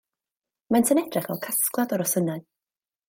Maent 0.75 0.89
yn 0.95 1.01
edrych 1.03 1.29
fel 1.31 1.41
casgliad 1.45 1.95
o 1.95 2.01
rosynnau 2.03 2.43